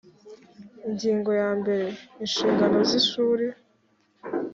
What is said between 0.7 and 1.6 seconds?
ingingo ya